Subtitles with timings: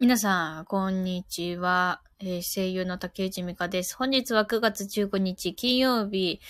[0.00, 2.02] 皆さん、こんにちは。
[2.20, 3.96] えー声優の竹内美香です。
[3.96, 6.40] 本日は9月15日金曜日。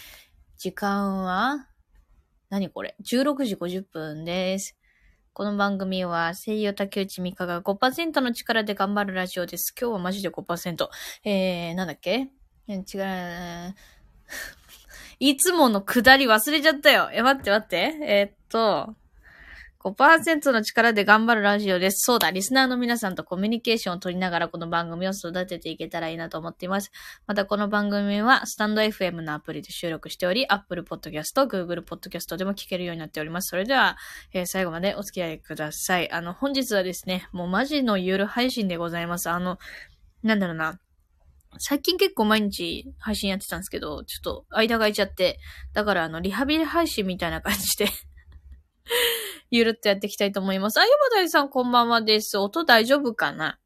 [0.59, 1.67] 時間は
[2.51, 4.77] 何これ ?16 時50分です。
[5.33, 9.75] この番組は声優竹内美香が5%の力で頑張るラジオです。
[9.81, 10.89] 今日はマジで5%。
[11.25, 12.29] えー、なんだっけ？
[12.69, 13.75] 違う。
[15.21, 17.09] いつものくだり忘れちゃったよ。
[17.15, 17.77] え、待って待って。
[18.03, 18.95] えーっと、
[19.81, 22.05] 5%の力で頑張るラジオです。
[22.05, 26.91] そうだ、リスナーの皆さんとコミュニケーションを取りながらこの番組を育てていけたらいいなと思っています。
[27.29, 33.51] またこの番組はスタンド FM のアプリで収録しており、Apple Podcast、Google Podcast でも聞けるようになっております。
[33.51, 33.97] それでは、
[34.33, 36.11] えー最後までお付き合いください。
[36.11, 39.31] あの、本日はですね、もうマジのゆる配信でございます。
[39.31, 39.59] あの、
[40.25, 40.81] なんだろうな。
[41.59, 45.39] 最近結構毎日配信やってたんですけど、ちょっと間が空いちゃって、
[45.73, 47.87] だからあの、リハビリ配信みたいな感じで
[49.51, 50.79] ゆるっとやっていきたいと思います。
[50.79, 52.39] あ、ヤバダイさんこんばんはです。
[52.39, 53.59] 音大丈夫かな？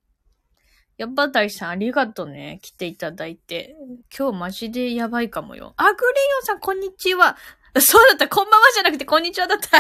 [0.98, 2.58] ヤバダイさんありがとうね。
[2.62, 3.74] 来ていただいて。
[4.16, 5.74] 今日マジでやばいかもよ。
[5.77, 7.36] あ、グレイヨンさんこんにちは。
[7.80, 8.28] そうだった。
[8.28, 9.78] こんばんはじゃなくてこんにちはだった。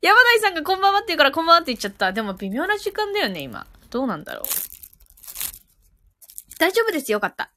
[0.00, 2.12] ヤバダイさんがこんばんはって言うからこんばんはって言っちゃった。
[2.12, 3.66] でも微妙な時間だよね、今。
[3.90, 4.44] どうなんだろう。
[6.58, 7.12] 大丈夫です。
[7.12, 7.50] よかった。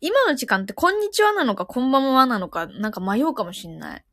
[0.00, 4.04] 今の時間ってこんにちはなのかこんばんはなのかなんか迷うかもしんない。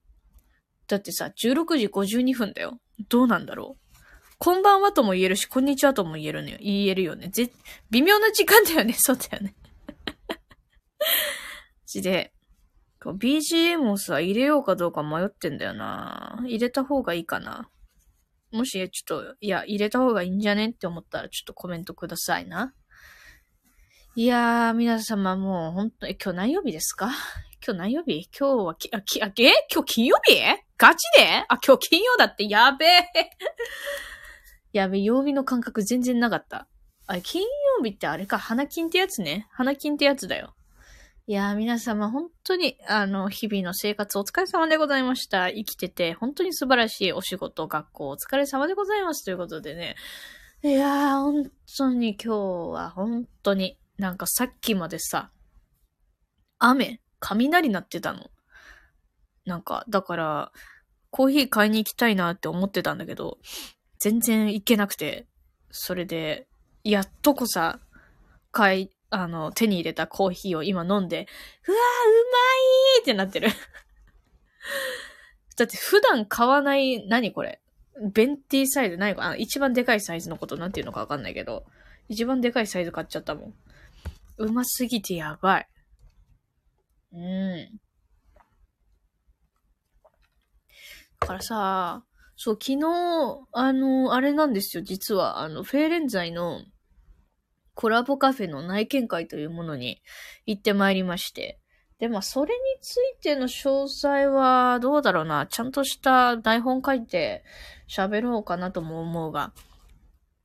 [0.89, 2.79] だってさ、16時52分だよ。
[3.09, 3.97] どうなんだろう。
[4.39, 6.57] こんばんはとも言えるし、こんにちはとも言えるのよ。
[6.59, 7.27] 言えるよね。
[7.29, 7.51] ぜ、
[7.91, 8.93] 微妙な時間だよね。
[8.97, 9.55] そうだよね。
[11.85, 12.33] ちで、
[13.01, 16.39] BGM をさ、入れようかどうか迷ってんだよな。
[16.45, 17.69] 入れた方がいいかな。
[18.51, 22.73] もし、ちょっと、いや、入れた方がいいんじゃねって思ったら、ちょっとコメントくださいな。
[24.15, 27.11] いやー、皆様もう、本当え、今日何曜日ですか？
[27.65, 28.27] 今日何曜日？
[28.37, 29.51] 今日はき、あ、き、あ、え？
[29.71, 30.33] 今日金曜日？
[30.79, 31.45] ガチで？
[31.49, 33.05] あ、今日金曜だって、やべえ。
[34.71, 36.67] やべえ、曜日の感覚全然なかった。
[37.05, 39.47] あれ、金曜日ってあれか、花金ってやつね。
[39.51, 40.55] 花金ってやつだよ。
[41.27, 45.51] いやー、皆様、本当に、あの、日々の生活お疲れ様でございました。
[45.51, 49.25] 生きてて、本当に素晴らしいお仕事、学校お疲れ様でございます。
[49.25, 49.95] ということでね。
[50.63, 52.37] いやー、本当に今日
[52.73, 55.29] は、本当に、なんかさっきまでさ、
[56.57, 58.31] 雨雷鳴ってたの。
[59.49, 60.51] なんか、だから、
[61.09, 63.39] コーヒー買いに行きたいなって思ってたんだけど、
[63.97, 65.27] 全然行けなくて、
[65.71, 66.47] それで、
[66.83, 67.79] やっとこさ、
[68.51, 71.27] 買い、あの、手に入れたコーヒーを今飲んで、
[71.67, 71.81] うわー、う
[72.31, 73.49] まいってなってる。
[75.57, 77.59] だって普段買わない、何これ？
[78.13, 79.23] ベンティサイズ、何か？
[79.23, 81.65] あの一番でかいサイズのことなんていうのかわかんないけど、
[82.07, 83.53] 一番でかいサイズ買っちゃったもん。
[84.37, 85.67] うますぎてやばい。
[87.11, 87.79] うん。
[91.21, 92.03] だからさ、
[92.35, 92.85] そう、昨日、
[93.51, 96.61] あの、あれなんですよ、実は、あの、フェーレンザイの
[97.73, 100.01] コラボカフェの内見会というものに
[100.45, 101.59] 行ってまいりまして。
[101.99, 107.43] で、まあ、それについての詳細は、どうだろうな、ちゃんとした台本書いて
[107.89, 109.53] 喋ろうかなとも思うが、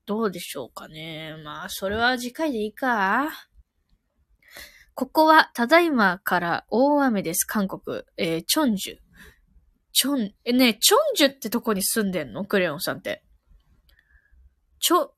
[0.07, 1.37] どうでしょうかね。
[1.45, 3.31] まあ、それは次回でいいか。
[4.95, 8.03] ここは、ただいまから大雨です、韓国。
[8.17, 9.04] えー、チョンジュ。
[9.95, 12.45] チョン、え、ねえチョンジュってとこに住んでんの？
[12.45, 13.23] クレヨンさんって。
[14.81, 15.09] チョ、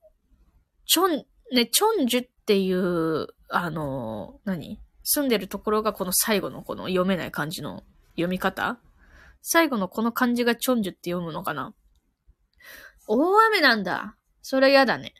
[0.84, 4.78] チョン、ね、チョンジュっていう、あの、何？
[5.02, 8.78] 住んでるところがこの最後のこの読めない漢字の読み方？
[9.40, 11.72] 最後のこの漢字がチョンジュって読むのかな？
[13.08, 14.16] 大雨なんだ。
[14.42, 15.14] それやだね。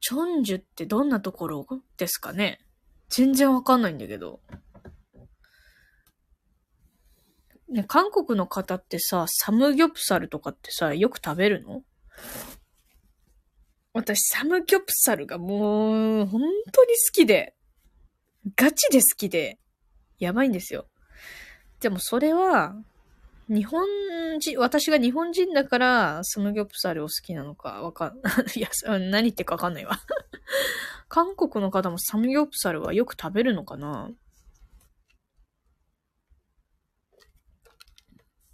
[0.00, 2.60] チョンジュってどんなところですかね？
[3.08, 4.40] 全然わかんないんだけど。
[7.70, 11.82] ね、韓国の方ってさ、サムギョプサルとかってさ、よく食べるの？
[13.92, 16.40] 私、サムギョプサルがもう、本
[16.72, 17.54] 当に好きで、
[18.56, 19.58] ガチで好きで、
[20.18, 20.86] やばいんですよ。
[21.80, 22.74] でもそれは、
[23.48, 23.86] 日本
[24.40, 28.18] 人、私が日本人だから、サムギョプサルを好きなのか、わかん、
[28.56, 29.98] いや、何言ってかわかんないわ。
[31.08, 34.10] 韓国の方もサムギョプサルはよく食べるのかな？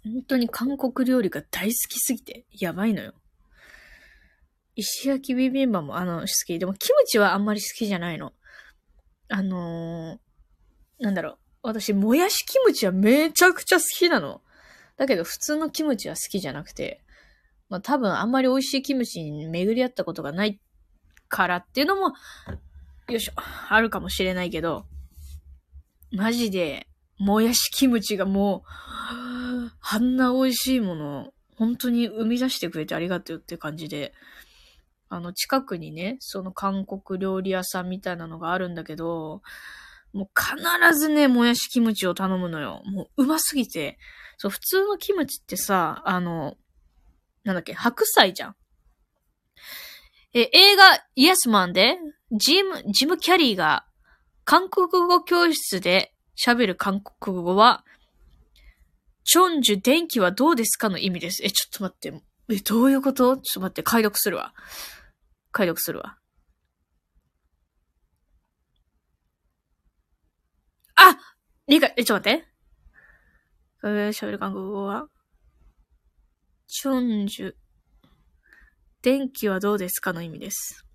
[0.05, 3.13] 本当に韓国料理が大好きすぎて、やばいのよ。
[4.75, 6.59] 石焼きビビンバもあの、好き。
[6.59, 8.33] でもキムチはあんまり好きじゃないの。
[9.29, 11.37] あのー、なんだろう。
[11.63, 14.41] 私、もやしキムチはめちゃくちゃ好きなの。
[14.97, 17.01] だけど、普通のキムチは好きじゃなくて、
[17.69, 20.61] まあ多分あんまり美味しいキムチに巡り合ったことがない
[21.27, 22.13] からっていうのも、
[23.09, 23.33] よいしょ、
[23.69, 24.85] あるかもしれないけど、
[26.11, 34.13] マジで、もやしキムチがもう、あんな美味しいもの、本当に生み出してくれてありがとうって感じで、
[35.09, 39.41] あの、近くにね、その韓国料理屋さんみたいなのがあるんだけど、
[40.13, 42.81] もう必ずね、もやしキムチを頼むのよ。
[42.85, 43.97] もううますぎて。
[44.37, 46.55] そう、普通のキムチってさ、あの、
[47.43, 48.55] なんだっけ、白菜じゃん。
[50.33, 50.83] え、映画、
[51.15, 51.97] イエスマンで、
[52.31, 53.85] ジム、ジム・キャリーが、
[54.43, 57.85] 韓国語教室で喋る韓国語は、
[59.23, 61.43] チョンジュ電気はどうですかの意味です。
[61.43, 62.21] え、ちょっと待って。
[62.49, 63.37] え、どういうこと？
[63.37, 64.53] ちょっと待って、解読するわ。
[65.51, 66.17] 解読するわ。
[70.95, 71.17] あ
[71.67, 72.47] 理解、え、ちょっと待って。
[73.83, 75.07] えー、喋る韓国語は、
[76.67, 77.55] チョンジュ、
[79.01, 80.85] 電気はどうですかの意味です。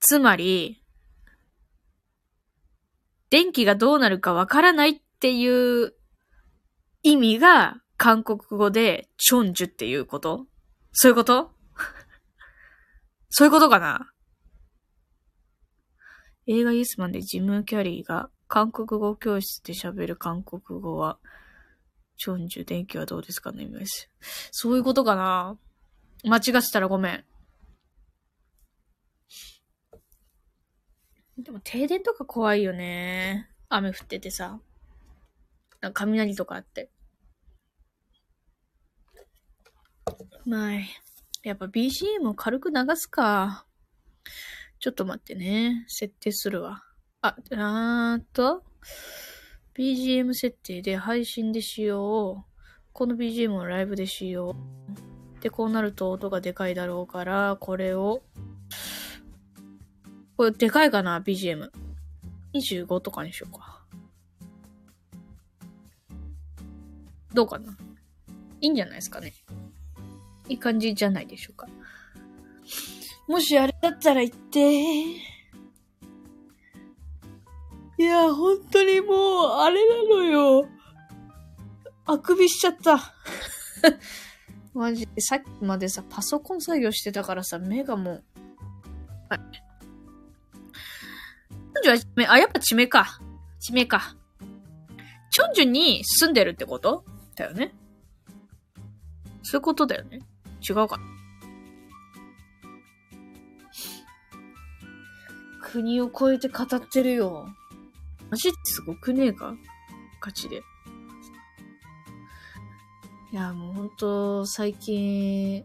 [0.00, 0.82] つまり、
[3.30, 5.94] 電気がどうなるかわからないっていう
[7.02, 10.46] 意味が韓国語でチョンジュっていうこと？
[10.92, 11.52] そういうこと？
[13.30, 14.10] そういうことかな？
[16.46, 21.18] 映画イエスマンでジム・キャリーが韓国語教室で喋る韓国語は、
[22.16, 24.08] チョンジュ電気はどうですかの意味です。
[24.50, 25.58] そういうことかな？
[26.24, 27.24] 間違ってたらごめん。
[31.38, 33.48] でも停電とか怖いよね。
[33.68, 34.60] 雨降っててさ。
[35.80, 36.90] なんか雷とかあって。
[40.44, 40.72] まあ、
[41.44, 43.66] やっぱ BGM を軽く流すか。
[44.80, 45.84] ちょっと待ってね。
[45.86, 46.82] 設定するわ。
[47.20, 48.64] あ、あーと、
[49.74, 52.52] BGM 設定で配信でしよう。
[52.92, 54.56] この BGM をライブでしよ
[55.38, 55.40] う。
[55.40, 58.22] で、こうなると音がでかいだろうから、これを、
[60.38, 61.68] これでかいかな ?BGM。
[62.54, 63.82] 25とかにしようか。
[67.34, 67.76] どうかな？
[68.60, 69.34] いいんじゃないですかね。
[70.48, 71.66] いい感じじゃないでしょうか。
[73.26, 75.02] もしあれだったら言って。
[75.02, 75.24] い
[77.98, 79.16] や、本当にもう、
[79.56, 80.68] あれなのよ。
[82.06, 83.12] あくびしちゃった。
[84.72, 88.24] マジで、さっきまでさ、パソコン作業してたからさ、目がもう。
[89.30, 89.57] はい。
[91.88, 93.20] チョンジュはあ、やっぱ地名か。
[93.60, 94.14] 地名か。
[95.30, 97.04] チョンジュに住んでるってこと？
[97.34, 97.74] だよね。
[99.42, 100.20] そういうことだよね。
[100.68, 101.00] 違うか。
[105.62, 107.48] 国を越えて語ってるよ。
[108.30, 109.54] マジですごくねえか？
[110.20, 110.62] ガチで。
[113.32, 115.64] いや、もうほんと、最近、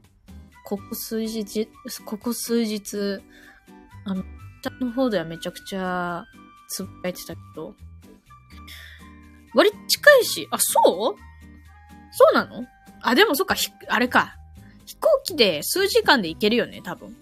[0.66, 1.70] ここ数日、
[2.06, 3.22] ここ数日、
[4.06, 4.24] あの、
[4.64, 6.26] 下の方ではめちゃくちゃ、
[6.70, 7.76] つぶやいてたけど、
[9.54, 11.20] 割近いし、あ、そう？
[12.12, 12.66] そうなの？
[13.02, 13.56] あ、でもそっか、
[13.90, 14.38] あれか。
[14.86, 17.16] 飛行機で数時間で行けるよね、多分。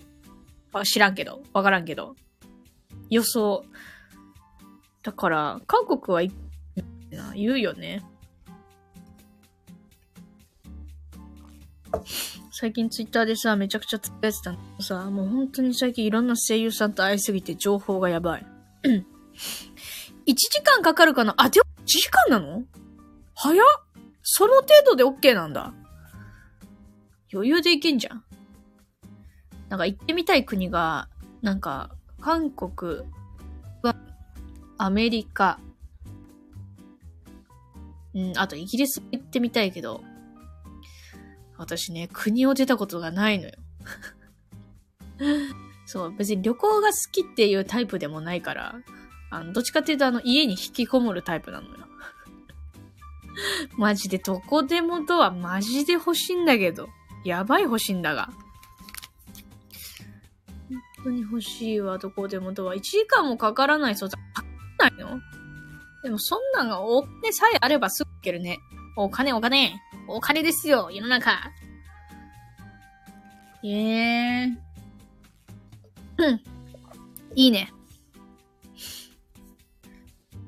[0.74, 1.42] あ知らんけど。
[1.54, 2.16] わからんけど。
[3.10, 3.66] 予想。
[5.04, 6.32] だから、韓国は行
[7.12, 8.04] な言うよね。
[12.52, 18.46] 最近ツイッターでさ、めちゃくちゃつぶやいてたのさ、もう本当に最近いろんな声優さんと会いすぎて情報がやばい。
[18.84, 19.02] 1
[20.36, 21.34] 時間かかるかな？
[21.38, 22.64] あ、でも1時間なの？
[23.36, 23.66] 早っ
[24.24, 25.74] その程度で OK なんだ。
[27.34, 28.24] 余裕で行けんじゃん。
[29.70, 31.08] なんか行ってみたい国が、
[31.42, 33.04] なんか、韓国、
[34.78, 35.60] アメリカ、
[38.14, 40.04] うん、あとイギリス行ってみたいけど、
[41.62, 43.52] 私ね、国を出たことがないのよ。
[45.86, 48.82] そう、別に旅行が好きっていうタイプでもないから、
[49.30, 51.88] あの、どっちかっていうとあの、家に引きこもるタイプなのよ。
[53.78, 56.90] マジでどこでもドアマジで欲しいんだけど。
[57.24, 58.32] やばい欲しいんだが。
[60.68, 62.74] 本当に欲しいわ、どこでもドア。
[62.74, 64.18] 1時間もかからないそうだ。
[64.34, 64.48] かか
[64.80, 65.22] ないの
[66.02, 68.58] でもそんなのお金さえあればすぐ行けるね。
[68.96, 69.80] お金お金。
[70.08, 71.52] お金ですよ、世の中。
[73.64, 76.24] ええー。
[76.24, 76.42] うん。
[77.36, 77.72] いいね。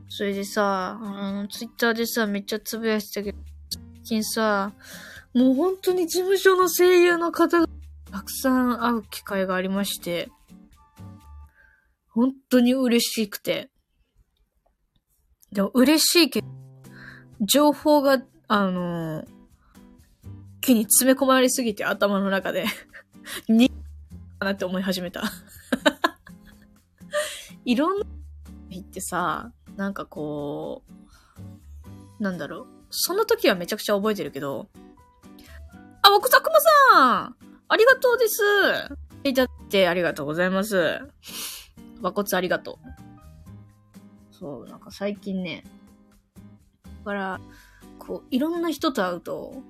[0.09, 3.37] それでさ、あの、ツイッターでさ、めっちゃつぶやいてたけど、
[3.71, 4.73] 最近さ、
[5.33, 7.67] もう本当に事務所の声優の方が
[8.11, 10.29] たくさん会う機会がありまして、
[12.09, 13.71] 本当に嬉しくて。
[15.51, 16.47] でも嬉しいけど、
[17.41, 18.21] 情報が、
[18.55, 19.25] あの
[20.61, 22.65] 木に詰め込まれすぎて頭の中で
[23.49, 23.71] に、
[24.37, 25.23] かなって思い始めた
[27.65, 28.05] いろんな
[28.69, 30.83] 言ってさ、なんかこ
[32.19, 32.67] う、なんだろう。
[32.91, 34.69] その時はめちゃくちゃ覚えてるけど、
[36.03, 36.59] わくざくま
[36.91, 37.35] さん
[37.69, 38.43] ありがとうです
[39.23, 40.99] いたってありがとうございます。
[42.01, 42.77] 和骨ありがとう。
[44.31, 45.63] そう、なんか最近ね、
[46.85, 47.41] だから、
[48.05, 49.63] こう、いろんな人と会うと、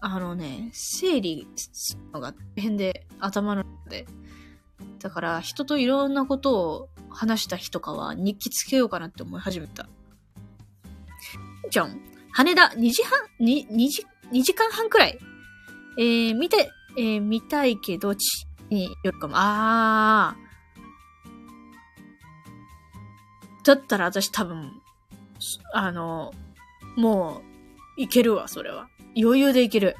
[0.00, 4.06] あのね、整理するのが大変で、頭の中で。
[4.98, 9.88] だから、人といろんなことを話した日とかは日記つけようかなって思い始めた。
[11.70, 12.00] じゃん。
[12.32, 15.18] 羽田2時半、2、2時、2時間半くらい？
[15.98, 19.34] えー、見て、えー、見たいけど、ち、によるかも。
[19.36, 23.64] あー。
[23.64, 24.72] だったら私多分、
[25.72, 26.34] あの、
[26.96, 27.42] も
[27.96, 28.88] う、いけるわ、それは。
[29.16, 29.96] 余裕でいける。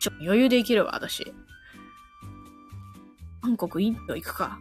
[0.00, 1.32] ちょ、余裕でいけるわ、私。
[3.42, 4.58] 韓国インド行くか。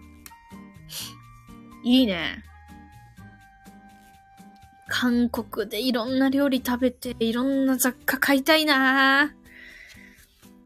[1.83, 2.43] いいね。
[4.87, 9.33] 韓国でいろんな料理食べて、いろんな雑貨買いたいな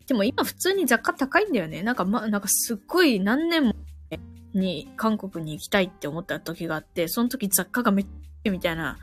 [0.07, 1.83] でも今普通に雑貨高いんだよね。
[1.83, 3.73] なんかま、なんかすっごい何年も
[4.53, 8.97] に韓国に行きたいって思った時があって、その時雑貨がめっちゃみたいな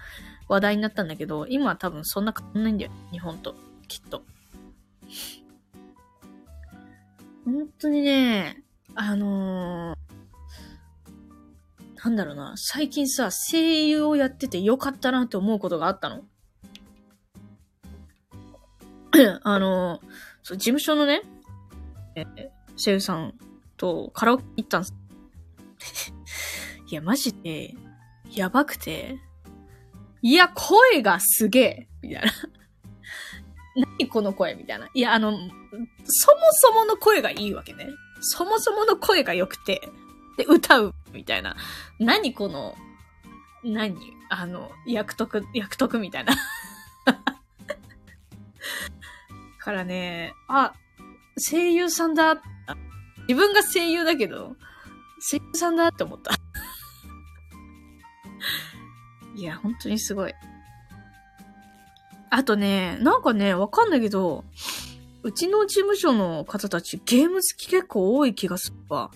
[0.51, 2.91] 話題になったんだけど、今は多分そんな変わんないんだよ。
[3.13, 3.55] 日本と。
[3.87, 4.25] きっと。
[7.45, 8.65] 本当にね、
[8.97, 9.97] あのー、
[12.05, 16.25] なんだろうな、最近さ、声優をやっててよかったなって思うことがあったの。
[19.45, 20.01] あのー、
[20.43, 21.23] そう、事務所のね、
[22.17, 22.27] え
[22.77, 23.35] 声優さん
[23.77, 24.97] とカラオケ行ったんす。
[26.91, 27.77] いや、マジで、
[28.33, 29.21] やばくて、
[30.23, 32.33] いや、声がすげえみたいな。
[33.99, 34.55] 何この声？
[34.55, 34.89] みたいな。
[34.93, 35.51] いや、あの、そも
[36.51, 37.87] そもの声がいいわけね。
[38.21, 39.81] そもそもの声が良くて、
[40.37, 41.57] で、歌うみたいな。
[41.99, 42.77] 何この、
[43.65, 43.97] 何？
[44.29, 46.35] あの、役得、役得みたいな。
[49.59, 50.73] からね、あ、
[51.37, 52.43] 声優さんだ。
[53.29, 54.57] 自分が声優だけど、
[55.21, 56.33] 声優さんだって思った。
[59.37, 60.35] いや、本当にすごい。
[62.31, 64.45] あとね、なんかね、わかんないけど、
[65.23, 69.11] うちの事務所の方たちゲーム好き結構多い気がするわ。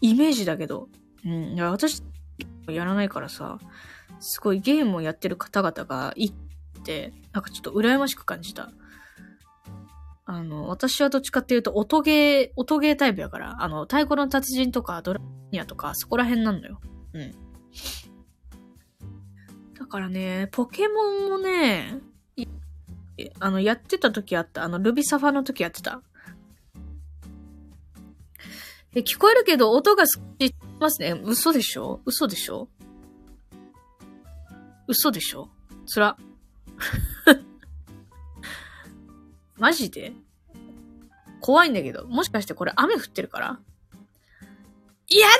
[0.00, 0.88] イメージだけど。
[1.24, 1.54] うん。
[1.54, 2.02] いや、私、
[2.68, 3.58] やらないからさ、
[4.20, 6.32] すごいゲームをやってる方々がいっ
[6.84, 8.70] て、なんかちょっと羨ましく感じた。
[10.26, 15.20] あの、私はどっちかっていうと、音ゲー、音ゲータイプやから、あの、太鼓の達人とか、ドラ
[15.52, 16.80] ニアとか、そこら辺なんだよ。
[17.14, 17.32] うん。
[19.78, 22.00] だからね、ポケモンもね、
[23.40, 24.62] あの、やってた時あった。
[24.64, 26.02] あの、ルビサファの時やってた。
[28.94, 31.20] え、聞こえるけど、音が少しますね。
[31.24, 32.00] 嘘でしょ？
[32.04, 32.68] 嘘でしょ？
[34.86, 35.48] 嘘でしょ？
[35.86, 36.16] つら。
[39.56, 40.12] マジで？
[41.40, 42.06] 怖いんだけど。
[42.06, 43.60] もしかしてこれ雨降ってるから？
[45.08, 45.34] 嫌だ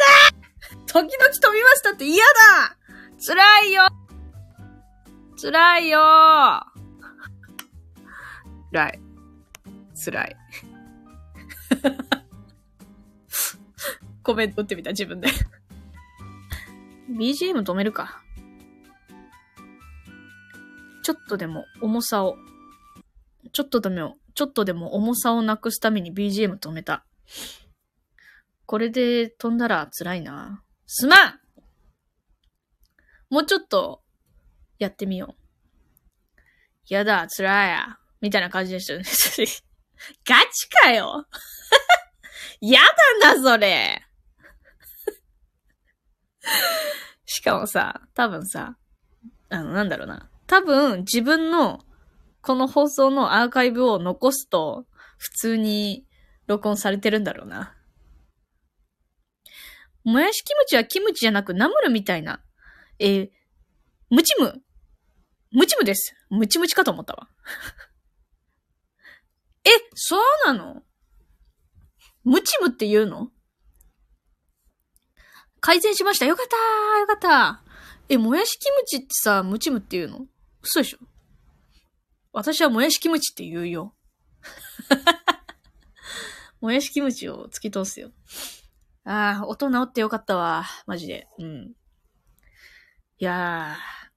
[0.87, 2.25] 時々飛びましたって嫌
[2.57, 2.78] だ
[5.40, 6.62] 辛いよー
[8.73, 9.00] 辛い。
[9.95, 10.37] 辛い。
[14.25, 15.28] コメント打ってみた、自分で
[17.09, 18.21] BGM 止めるか。
[21.04, 22.37] ちょっとでも重さを、
[23.52, 27.07] ちょっとでも、ちょっとでも重さをなくすために BGM 止めた。
[28.66, 30.64] これで飛んだら辛いな。
[30.87, 31.40] すまん
[33.30, 34.02] もうちょっと
[34.79, 35.49] やってみよう。
[36.89, 37.99] やだ、辛いや。
[38.21, 39.03] みたいな感じでしたね。
[40.25, 41.27] ガチかよ
[42.61, 42.81] や
[43.21, 44.03] だな、それ
[47.27, 48.77] しかもさ、多分さ、
[49.51, 50.31] あの、なんだろうな。
[50.47, 51.85] 多分、自分の、
[52.41, 54.87] この放送のアーカイブを残すと、
[55.19, 56.07] 普通に
[56.47, 57.77] 録音されてるんだろうな。
[60.05, 62.43] もやしキムチはキムチじゃなくナムルみたいな。
[62.99, 63.31] えー、
[64.11, 64.63] ムチム。
[65.50, 66.14] ムチムです。
[66.31, 67.28] ムチムチかと思ったわ。
[69.64, 70.83] え、そうなの？
[72.25, 73.31] ムチムって言うの？
[75.61, 76.26] 改善しました。
[76.26, 77.62] よかったーよかった
[78.09, 80.26] え、もやしキムチってさ、ムチムって言うの？
[80.62, 80.99] 嘘でしょ？
[82.33, 83.95] 私はもやしキムチって言うよ。
[86.61, 88.12] もやしキムチを突き通すよ。
[89.05, 90.64] ああ、音治ってよかったわ。
[90.87, 91.26] マジで。
[91.38, 91.75] うん。
[93.19, 94.08] いやー。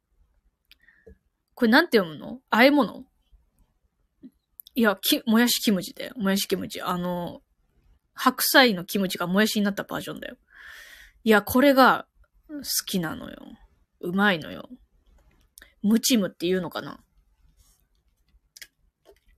[1.62, 2.42] これなんて読むの？
[2.50, 3.06] 和え物？
[4.74, 6.14] いや、き、もやしキムチだよ。
[6.18, 6.82] もやしキムチ。
[6.82, 7.44] あの、
[8.16, 10.38] 白菜のキムチがもやしになったバージョンだよ。
[11.24, 12.08] いや、これが
[12.48, 13.46] 好きなのよ。
[14.00, 14.70] うまいのよ。
[15.84, 17.00] ムチムって言うのかな？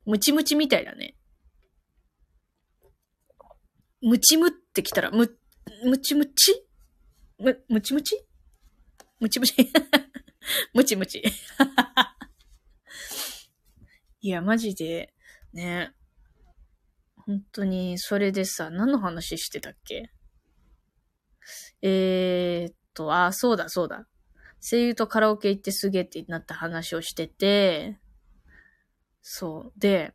[0.06, 1.18] ムチムチみたいだね。
[4.02, 5.30] ムチムってきたら、ム、
[5.84, 6.66] ムチムチ？
[7.38, 8.26] む、ムチムチ？
[9.20, 9.56] ムチムチ？
[10.74, 11.24] ムチムチ。
[14.24, 15.14] いや、マジで、
[15.52, 15.94] ね。
[17.26, 20.12] 本当に、それでさ、何の話してたっけ？
[21.82, 24.08] えー、っと、あ、そうだ、そうだ。
[24.62, 28.00] 声優とカラオケ行ってすげえってなった話をしてて、
[29.22, 29.80] そう。
[29.80, 30.14] で、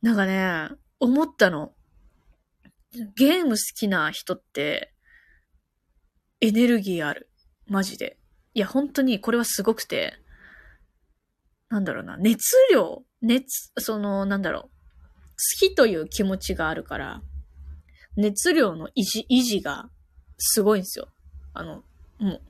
[0.00, 1.74] なんかね、思ったの。
[3.16, 4.94] ゲーム好きな人って、
[6.40, 7.28] エネルギーある。
[7.66, 8.18] マジで。
[8.54, 10.14] いや、本当にこれはすごくて、
[11.68, 17.22] なんだろうな、熱量、熱、その、なんだろう、好きという気持ちがあるから、
[18.16, 19.88] 熱量の維持、維持が
[20.38, 21.08] すごいんですよ。
[21.54, 21.84] あの、
[22.18, 22.42] もう、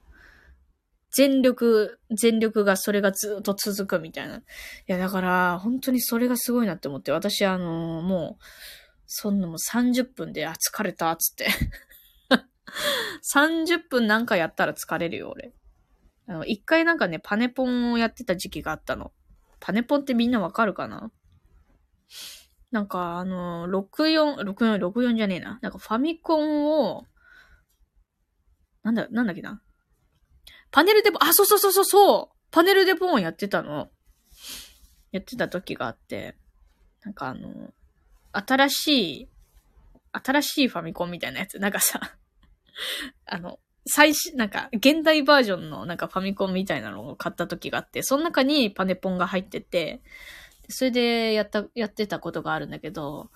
[1.12, 4.38] 全力、全力がそれがずっと続くみたいな。
[4.38, 4.42] い
[4.86, 8.44] や、だから、本当にそれがすごいなって思って、私、あの、もう、
[9.06, 11.48] そんなもう30分で、あ、疲れた、つって。
[13.34, 15.52] 30分なんかやったら疲れるよ、俺。
[16.26, 19.12] あの、一回なんかね、パネポンをやってた時期があったの。
[19.64, 21.12] パネポンってみんなわかるかな？
[22.72, 25.60] なんか、あの、64、64、64じゃねえな。
[25.62, 27.06] なんかファミコンを、
[28.82, 29.62] なんだ、なんだっけな？
[30.72, 33.88] パネルでポン、あ、そうそうそうそうそうパネルでポンやってたの。
[35.12, 36.34] やってた時があって、
[37.04, 37.72] なんかあの、
[38.32, 38.88] 新し
[39.20, 39.28] い、
[40.10, 42.00] 新しいファミコンみたいなやつ、なんかさ、
[43.26, 50.02] あの、最新、なんか、現代バージョンのなんかファミコンみたいなのを買った時があって、その中にパネポンが入ってて、
[50.68, 53.30] それでやった、やってたことがあるんだけど、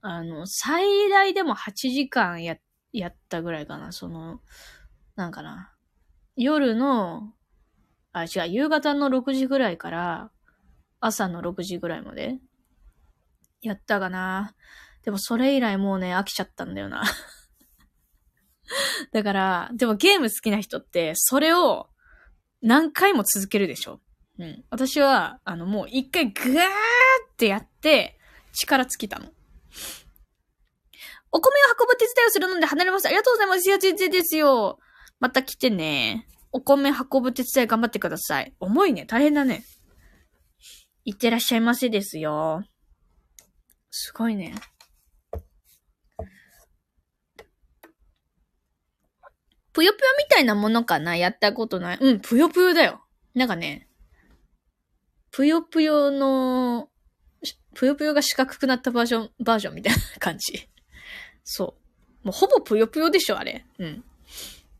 [0.00, 2.56] あの、最大でも8時間や、
[2.92, 4.40] やったぐらいかな、その、
[5.16, 5.72] なんかな。
[6.36, 7.32] 夜の、
[8.12, 10.30] あ、違う、夕方の6時ぐらいから
[11.00, 12.38] 朝の6時ぐらいまで
[13.60, 14.54] やったかな。
[15.04, 17.02] でもそれ以来もうね、飽きちゃったんだよな。
[19.12, 21.88] だから、でもゲーム好きな人って、それを
[22.60, 24.00] 何回も続けるでしょ？
[24.38, 24.64] うん。
[24.70, 28.18] 私は、あの、もう一回グワーってやって、
[28.52, 29.30] 力尽きたの。
[31.30, 33.06] お米を運ぶ手伝いをするので離れます。
[33.06, 33.66] ありがとうございます。
[33.66, 34.78] いや、全然ですよ。
[35.18, 36.26] また来てね。
[36.52, 38.54] お米運ぶ手伝い頑張ってください。
[38.60, 39.06] 重いね。
[39.06, 39.64] 大変だね。
[41.04, 42.62] いってらっしゃいませですよ。
[43.90, 44.54] すごいね。
[49.72, 51.16] ぷよぷよみたいなものかな？
[51.16, 51.98] やったことない。
[52.00, 53.02] うん、ぷよぷよだよ。
[53.34, 53.88] なんかね、
[55.30, 56.90] ぷよぷよの、
[57.74, 60.68] ぷよぷよが四角くなったバージョン、バージョンみたいな感じ。
[61.44, 61.74] そ
[62.22, 62.26] う。
[62.26, 63.64] もうほぼぷよぷよでしょ、あれ。
[63.78, 64.04] うん。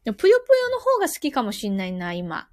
[0.05, 2.49] でもぷよぷよの方が好きかもしんないな、今。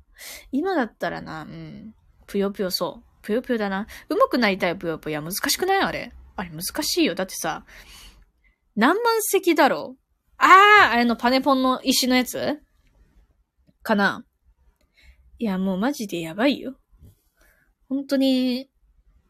[0.52, 1.94] 今だったらな、うん。
[2.26, 3.04] ぷよぷよそう。
[3.22, 3.86] ぷよぷよだな。
[4.08, 5.22] 上手くなりたいぷよぷよ。
[5.22, 5.82] 難しくない？
[5.82, 6.14] あれ。
[6.38, 7.16] あれ難しいよ。
[7.16, 7.66] だってさ、
[8.78, 10.09] 何万席だろう？
[10.40, 12.60] あああれのパネポンの石のやつ？
[13.84, 14.26] かな？
[15.38, 16.76] いや、もうマジでやばいよ。
[17.88, 18.70] 本当に、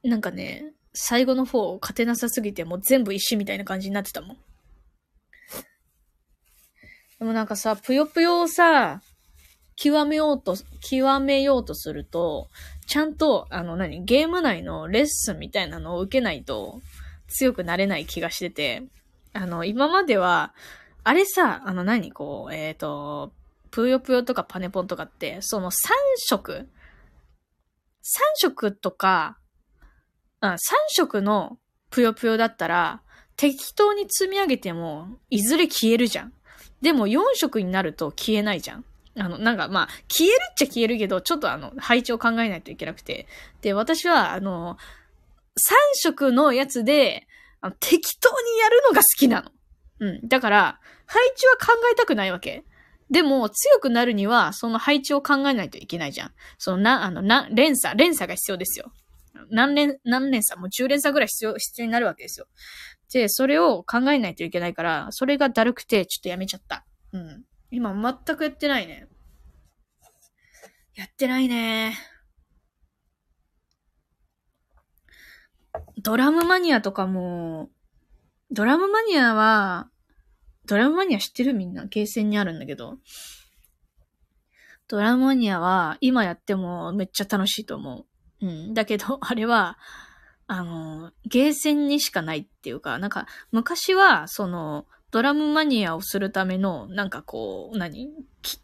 [0.03, 4.37] なんかね、最後の方勝てなさすぎてもう全部石みたいな感じになってたもん。
[7.17, 9.01] でもなんかさ、ぷよぷよをさ、
[9.75, 12.49] 極めようと、極めようとすると、
[12.85, 16.81] ちゃんと、あの何、ゲーム内のレッスンみたいなのを受けないと
[17.27, 18.83] 強くなれない気がしてて、
[19.33, 20.53] あの、今までは、
[21.03, 23.33] あれさ、あの何、こう、えっ、ー、と、
[23.71, 25.73] ぷよぷよとかパネポンとかって、その3
[26.17, 26.67] 色 ?3
[28.35, 29.37] 色とか、
[30.41, 30.57] うん、3
[30.89, 31.57] 色の
[31.89, 33.01] ぷよぷよだったら、
[33.35, 36.33] 適当に積み上げても、いずれ消えるじゃん。
[36.81, 38.85] でも4色になると消えないじゃん。
[39.17, 43.27] あの、なんかまあ、消えるっちゃ消えるけど、ちょっとあの、配置を考えないといけなくて。
[43.61, 47.27] で、私は、あの、3色のやつで、
[47.79, 49.51] 適当にやるのが好きなの。
[49.99, 50.27] うん。
[50.27, 52.63] だから、配置は考えたくないわけ。
[53.09, 56.31] でも、強くなるには、その配置を考えないといけないじゃん。
[56.57, 58.93] そのな、あの、な、連鎖、連鎖が必要ですよ。
[59.49, 60.59] 何連、何連鎖？
[60.59, 62.47] もう10連鎖ぐらい必要、必要になるわけですよ。
[63.11, 66.85] で、それを考えないといけないから、それがだるくて、ちょっとやめちゃった。
[67.13, 67.43] うん。
[67.71, 69.07] 今全くやってないね。
[70.93, 71.97] やってないね。
[75.97, 77.69] ドラムマニアとかも、
[78.51, 79.89] ドラムマニアは、
[80.65, 81.53] ドラムマニア知ってる？
[81.53, 81.85] みんな。
[81.85, 82.97] ゲーセンにあるんだけど。
[84.87, 88.05] ドラムマニアは今やってもめっちゃ楽しいと思
[88.41, 88.45] う。
[88.45, 88.73] うん。
[88.73, 89.77] だけど、 あれは、
[90.47, 98.09] あの、ゲーセンにしかないっていうか、なんか、昔は、その、ドラムマニアをするための、なんかこう、何？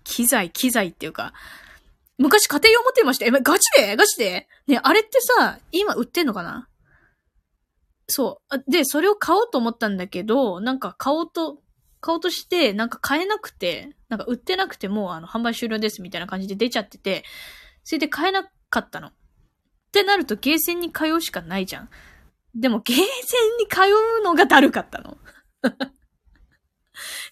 [0.03, 1.33] 機材、機材っていうか、
[2.17, 3.25] 昔家庭用持ってました。
[3.25, 3.95] え、ガチで？
[3.95, 4.47] ガチで？
[4.67, 6.67] ね、あれってさ、今売ってんのかな？
[8.07, 8.71] そう。
[8.71, 11.59] で、それを買おうと思ったんだけど、なんか買おうと、
[12.01, 17.23] 買おうとして、なんか買えなくて、なんか売ってなくてもあの販売終了ですみたいな感じで出ちゃってて、
[17.83, 19.07] それで買えなかったの。
[19.07, 19.11] っ
[19.91, 21.89] てなるとゲーセンに通うしかないじゃん。
[22.53, 23.05] でもゲーセン
[23.57, 23.81] に通
[24.21, 25.17] うのがだるかったの。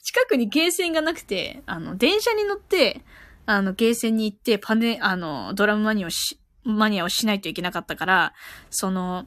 [0.03, 3.01] 近くにゲーセンがなくて、あの、電車に乗って、
[3.45, 8.33] あの、ゲーセンに行って、パネ、あの、ドラムマニアをし、マニアをしないといけなかったから、
[8.69, 9.25] その、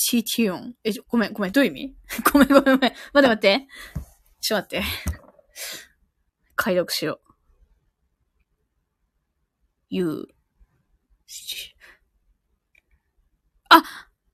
[0.08, 0.72] situation.
[0.84, 1.94] え、ごめん、ごめん、どういう意味？
[2.32, 2.80] ごめん、ごめん、ごめん。
[2.80, 3.66] 待って待って。
[4.40, 5.06] ちょっと待って。
[6.54, 7.25] 解読しよう。
[9.88, 10.28] You.
[13.68, 13.82] あ、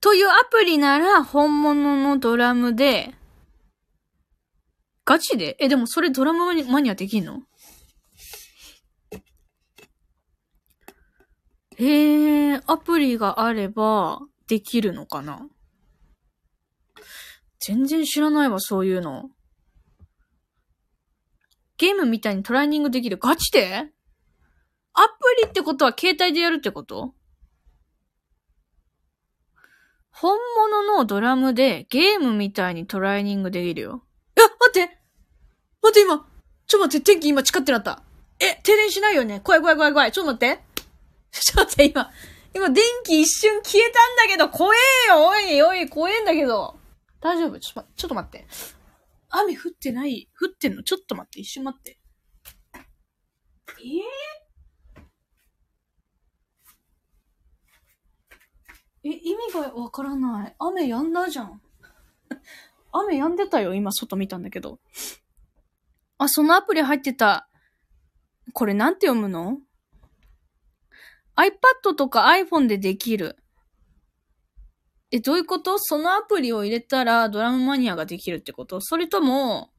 [0.00, 3.14] というアプリなら本物のドラムで、
[5.04, 5.56] ガチで？
[5.58, 7.42] え、でもそれドラムマニアできんの？
[11.76, 15.48] へえ、アプリがあればできるのかな？
[17.58, 19.30] 全然知らないわ、そういうの。
[21.78, 23.18] ゲームみたいにトライニングできる。
[23.18, 23.90] ガチで？
[24.94, 25.08] アプ
[25.42, 27.14] リってことは携帯でやるってこと？
[30.10, 34.04] 本物のドラムでゲームみたいにトライニングできるよ。
[34.36, 34.98] あ、待って
[35.82, 36.26] 待って今
[36.66, 38.02] ちょっと待って、天気今近ってなった。
[38.38, 39.40] え、停電しないよね？
[39.40, 40.12] 怖い怖い怖い怖い。
[40.12, 40.62] ちょっと待って。
[41.32, 42.10] ちょっと待って、今、
[42.54, 46.78] 今電気一瞬消えたんだけど、怖えよおいおい、怖えんだけど。
[47.20, 47.58] 大丈夫？
[47.58, 48.46] ちょっと、ちょっと待って。
[49.30, 50.28] 雨降ってない？
[50.38, 50.82] 降ってんの？
[50.82, 51.98] ちょっと待って、一瞬待って。
[52.74, 54.02] えー？
[59.04, 60.54] え、意味がわからない。
[60.58, 61.60] 雨止んだじゃん。
[62.92, 64.78] 雨止んでたよ、今外見たんだけど。
[66.18, 67.48] あ、そのアプリ入ってた。
[68.52, 69.58] これなんて読むの
[71.36, 73.36] ?iPad とか iPhone でできる。
[75.10, 75.78] え、どういうこと？
[75.78, 78.80] そのアプリを入れたらドラムマニアができるってこと？
[78.80, 79.72] それとも、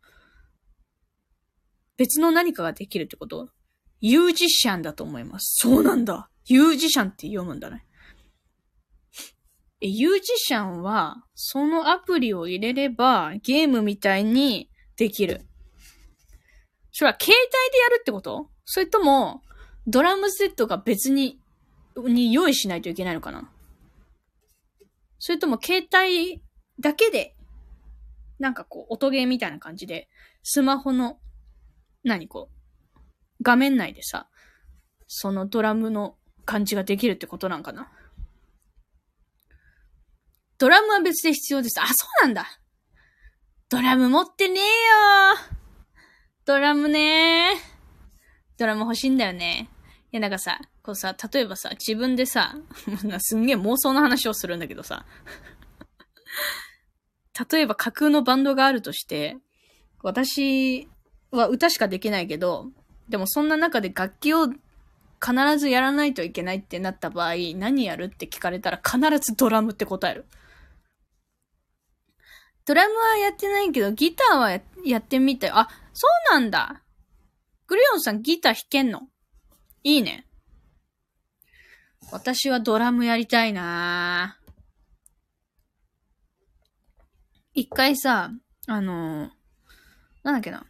[1.97, 3.49] 別の何かができるってこと？
[4.01, 5.59] ユージシャンだと思います。
[5.61, 6.29] そうなんだ。
[6.45, 7.85] ユージシャンって読むんだね。
[9.87, 15.41] ユージシャンは、そのアプリを入れれば、ゲームみたいにできる。
[16.91, 18.49] それは携帯でやるってこと？
[18.65, 19.41] それとも、
[19.85, 21.39] ドラムセットが別に、
[21.97, 23.49] に用意しないといけないのかな？
[25.19, 26.41] それとも携帯
[26.79, 27.35] だけで、
[28.39, 30.07] なんかこう、音ゲーみたいな感じで、
[30.43, 31.19] スマホの、
[32.03, 32.99] 何こう、
[33.41, 34.29] 画面内でさ、
[35.07, 36.15] そのドラムの
[36.45, 37.91] 感じができるってことなんかな？
[40.63, 41.81] ドラムは別で必要です。
[41.81, 42.47] あ、そうなんだ。
[43.67, 44.65] ドラム持ってねえよ
[46.45, 47.55] ドラムね
[48.57, 49.67] ドラム欲しいんだよね。
[50.13, 52.55] いや、なんかさ、こうさ、例えばさ、自分でさ、
[53.19, 55.05] すんげえ妄想の話をするんだけどさ、
[57.51, 59.35] 例えば架空のバンドがあるとして、
[60.01, 60.87] 私
[61.31, 62.67] は歌しかできないけど、
[63.09, 70.25] でもそんな中で楽器を必ずやらないといけないってなった場合、何やるって聞かれたら必ずドラムって答える。
[72.65, 74.51] ドラムはやってないけど、ギターは
[74.85, 75.57] やってみたよ。
[75.57, 76.81] あ、そうなんだ。
[77.67, 79.07] グリオンさんギター弾けんの？
[79.83, 80.25] いいね。
[82.11, 84.37] 私はドラムやりたいな
[87.53, 88.31] 一回さ、
[88.67, 89.29] あの
[90.23, 90.65] なんだっけな。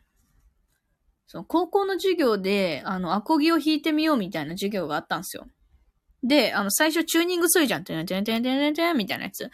[1.27, 5.47] その高校の授業で、あの、アコギを弾いてみようみたいな授業があったんですよ。
[6.21, 7.83] で、あの、最初チューニングするじゃん。
[7.83, 9.49] てんてんてんてんてんみたいなやつ。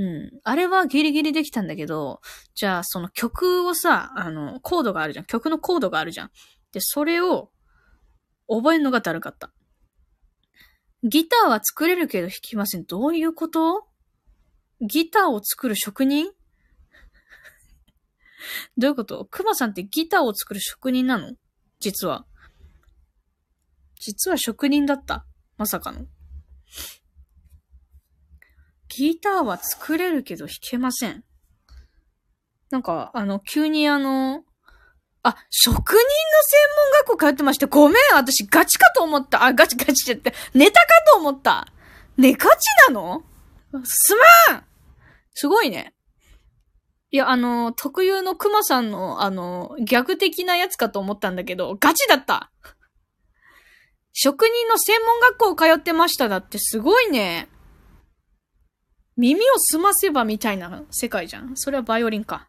[0.00, 0.30] うん。
[0.44, 2.22] あれはギリギリできたんだけど、
[2.54, 5.26] じゃあその曲をさ、あの、コードがあるじゃん。
[5.26, 6.30] 曲のコードがあるじゃん。
[6.72, 7.50] で、それを
[8.48, 9.52] 覚えるのがだるかった。
[11.02, 12.84] ギターは作れるけど弾きません。
[12.84, 13.86] どういうこと？
[14.80, 16.30] ギターを作る職人？
[18.78, 19.26] どういうこと？
[19.30, 21.34] クマさんってギターを作る職人なの？
[21.78, 22.24] 実は。
[23.98, 25.26] 実は職人だった。
[25.58, 26.06] まさかの。
[28.90, 31.24] ギターは作れるけど弾けません。
[32.70, 34.44] なんか、あの、急にあの、
[35.22, 36.06] あ、職人の専
[36.76, 39.44] 門学校通ってまして、ごめん、私ガチかと思った。
[39.44, 41.66] あ、ガチガチじゃって、ネタかと思った。
[42.16, 43.22] ネガチなの？
[43.84, 44.14] す
[44.48, 44.64] まん
[45.34, 45.94] すごいね。
[47.10, 52.50] いや、あの、特有のクマさんの、あの、逆的なやつかと思ったんだけど、ガチだった
[54.12, 57.48] 職人の専門学校通ってましただってすごいね。
[59.20, 61.52] 耳を澄ませばみたいな世界じゃん？
[61.54, 62.48] それはバイオリンか。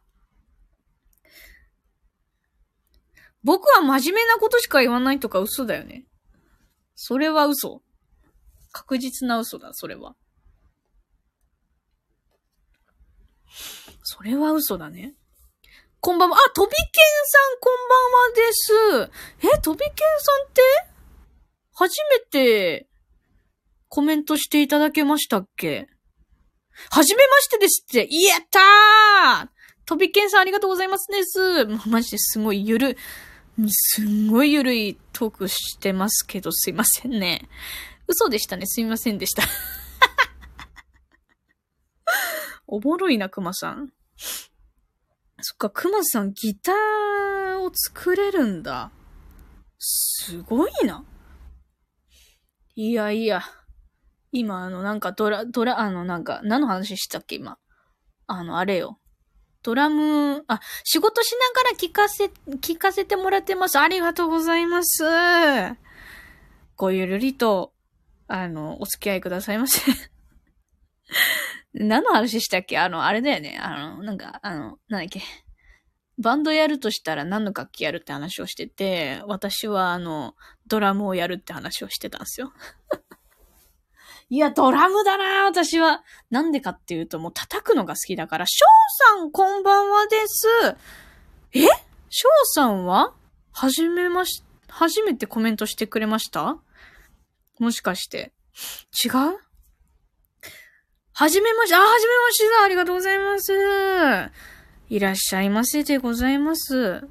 [3.43, 6.05] 僕は真面目なことしか言わないとか嘘だよね。
[6.95, 7.81] それは嘘。
[8.71, 10.15] 確実な嘘だ、それは。
[14.03, 15.15] それは嘘だね。
[15.99, 16.37] こんばんは。
[16.37, 19.11] あ、とびけんさん、こんばんはで
[19.49, 19.57] す。
[19.57, 20.61] え、とびけんさんって？
[21.73, 22.87] 初めて
[23.89, 25.89] コメントしていただけましたっけ？
[26.89, 28.07] はじめましてですって。
[28.11, 29.49] やったー
[29.85, 31.65] とびけんさんありがとうございますです。
[31.65, 32.97] もうマジですごいゆる、
[33.67, 37.49] すんごいゆるいトークしてますけど、すいませんね。
[38.07, 38.65] 嘘でしたね。
[38.65, 39.43] すいませんでした。
[42.67, 43.91] おもろいな、くまさん。
[45.41, 48.91] そっか、くまさんギターを作れるんだ。
[49.79, 51.03] すごいな。
[52.75, 53.41] いやいや。
[54.31, 57.57] 今、あの、なんかドラ、ドラ、あの、なんか、何の話したっけ、今。
[58.27, 58.99] あの、あれよ。
[59.63, 63.77] ドラム、あ、仕事しながら聞かせ、聞かせてもらってます。
[63.77, 65.03] ありがとうございます。
[66.75, 67.73] ごゆるりと、
[68.27, 69.81] あの、お付き合いくださいませ。
[71.73, 72.77] 何の話したっけ？
[72.79, 73.59] あの、あれだよね。
[73.61, 75.21] あの、なんか、あの、なんだっけ？
[76.17, 80.35] バンドやるとしたら何の楽器やるって話をしてて、私はあの、
[80.67, 82.53] ドラムをやるって話をしてたんですよ。
[84.31, 86.05] いや、ドラムだな私は。
[86.29, 88.63] なんでかっていうと、もう叩くのが好きだから、翔
[89.17, 90.47] さんこんばんはです。
[91.51, 91.67] え？
[92.09, 93.13] 翔さんは？
[93.51, 96.57] はじめまし、初めてコメントしてくれました？
[97.59, 98.31] もしかして。
[99.03, 99.11] 違う？
[101.11, 102.63] はじめまして、あ、はじめましてだ。
[102.63, 103.51] ありがとうございます。
[104.87, 107.05] いらっしゃいませでございます。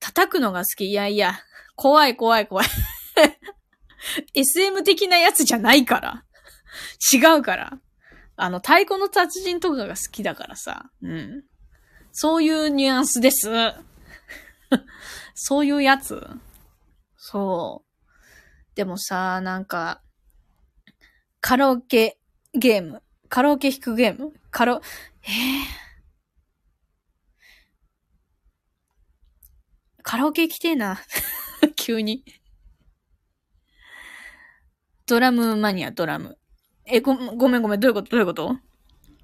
[0.00, 0.86] 叩くのが好き。
[0.86, 1.38] いやいや、
[1.76, 2.66] 怖い怖い怖い。
[4.34, 6.24] SM 的なやつじゃないから。
[7.12, 7.78] 違うから。
[8.36, 10.90] あの、太鼓の達人とかが好きだからさ。
[11.02, 11.44] うん。
[12.12, 13.50] そういうニュアンスです。
[15.34, 16.26] そういうやつ。
[17.16, 18.74] そう。
[18.74, 20.02] でもさ、なんか、
[21.40, 22.18] カラオケ
[22.54, 23.02] ゲーム。
[23.28, 24.32] カラオケ弾くゲーム？
[24.50, 24.82] カラオ、
[25.22, 31.00] えー、カラオケ行きてえな。
[31.76, 32.24] 急に。
[35.10, 36.38] ドラムマニア、ドラム。
[36.86, 38.10] え、ご、ごめんごめん、どういうこと？
[38.12, 38.56] どういうこと？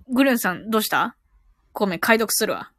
[0.09, 1.16] グルンさん、どうした？
[1.72, 2.72] ごめん、解読するわ。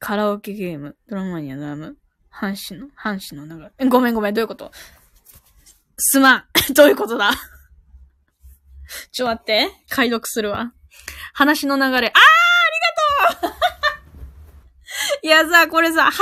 [0.00, 1.96] カラオケゲーム、ドラムマニア、ドラム。
[2.28, 3.86] 半紙の、半紙の流れ。
[3.88, 4.72] ごめんごめん、どういうこと？
[5.96, 6.44] すまん。
[6.74, 7.30] どういうことだ？
[9.12, 9.70] ちょ、待って。
[9.88, 10.72] 解読するわ。
[11.34, 11.88] 話の流れ。
[11.88, 12.10] あーあり
[13.40, 13.52] がとう
[15.22, 16.20] いやさ、これさ、配信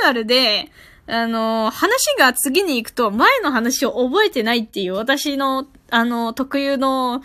[0.00, 0.72] あるあるで、
[1.08, 7.22] あの、話が次に行くと前の話を覚えてないっていう私の、あの、特有の、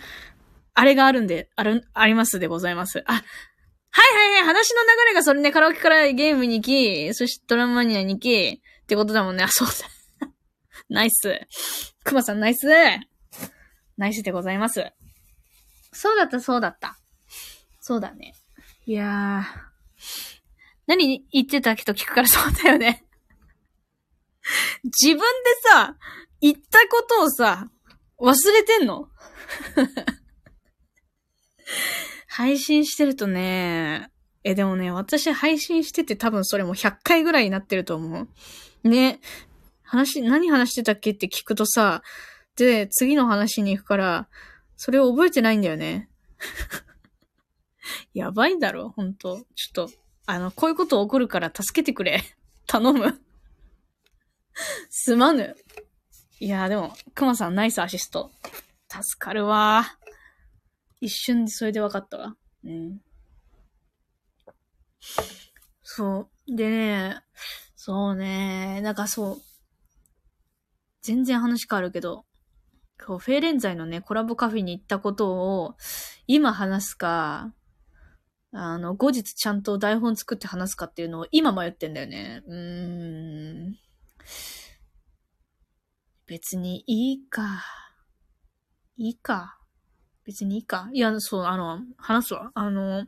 [0.74, 3.02] あれがあるんで、ある、ありますでございます。
[3.06, 9.44] あ、はいはいはい、話の流れがそれね、カラオケからゲームに行き、そしてドラムマニアに行き、ってことだもんね。
[9.44, 9.68] あ、そう
[10.20, 10.28] だ。
[10.88, 11.40] ナイス。
[12.04, 12.66] クマさんナイス。
[13.96, 14.92] ナイスでございます。
[15.92, 16.98] そうだった、そうだった。
[17.80, 18.34] そうだね。
[18.86, 19.72] いやー。
[20.86, 23.04] 何言ってたっけと聞くからそうだよね。
[24.84, 25.22] 自分で
[25.70, 25.96] さ、
[26.40, 27.68] 言ったことをさ、
[28.18, 29.08] 忘れてんの？
[32.26, 34.10] 配信してるとね、
[34.44, 38.28] え、でもね、私配信してて多分それも100回ぐらいになってると思
[38.82, 38.88] う。
[38.88, 39.20] ね。
[39.82, 42.02] 話、何話してたっけって聞くとさ、
[42.56, 44.28] で、次の話に行くから、
[44.76, 46.08] それを覚えてないんだよね。
[48.14, 49.44] やばいだろ、ほんと。
[49.54, 49.90] ちょっと、
[50.26, 52.22] あの、こういうこと起こるから助けてくれ。
[52.66, 53.20] 頼む。
[54.90, 55.56] すまぬ。
[56.40, 58.32] いやーでも、くまさんナイスアシスト。
[58.88, 59.84] 助かるわ
[61.00, 62.36] 一瞬でそれで分かったわ。
[62.64, 63.00] うん。
[65.82, 66.56] そう。
[66.56, 67.22] でね、
[67.76, 69.42] そうね、なんかそう、
[71.02, 72.24] 全然話変わるけど、
[73.04, 75.74] こう、フェーレンザイのね、コラボカフェに行ったことを、
[76.26, 77.52] 今話すか、
[78.52, 82.42] あの、後日ちゃんと台本作って話すかっていうのを今迷ってんだよね。
[82.46, 83.81] うーん。
[86.26, 87.64] 別にいいか。
[88.96, 89.58] いいか？
[90.24, 90.88] 別にいいか？
[90.92, 92.50] いや、そう、あの、話すわ。
[92.54, 93.06] あの、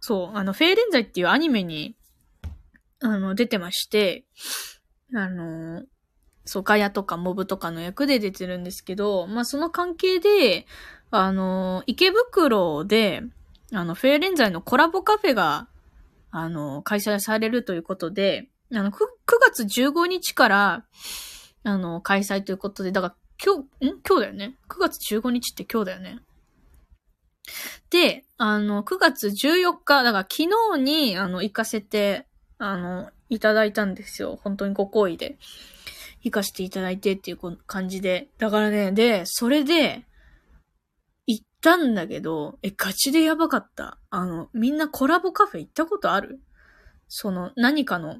[0.00, 1.96] そう、あの、フェーレンザイっていうアニメに、
[3.00, 4.24] あの、出てまして、
[5.14, 5.82] あの、
[6.44, 10.66] そう、ガヤとかモブとかの役で出てるんですけど、まあ、その関係で、
[11.10, 13.22] あの、池袋で、
[13.72, 15.68] あの、フェーレンザイのコラボカフェが、
[16.30, 18.98] あの、開催されるということで、あの、9, 9
[19.40, 20.84] 月15日から、
[21.64, 24.00] あの、開催ということで、だから今日、ん？
[24.06, 26.20] 今日だよね ?9 月15日って今日だよね？
[27.90, 30.44] で、あの、9月14日、だから昨
[30.76, 32.26] 日に、あの、行かせて、
[32.58, 34.38] あの、いただいたんですよ。
[34.42, 35.38] 本当にご好意で。
[36.22, 38.28] 行かせていただいてっていう感じで。
[38.38, 40.06] だからね、で、それで、
[41.26, 43.98] 行ったんだけど、え、ガチでやばかった。
[44.10, 46.40] あの、みんなコラボカフェ行ったことある？
[47.08, 48.16] その、何かの、